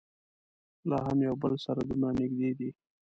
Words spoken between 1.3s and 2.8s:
بل سره دومره نږدې دي.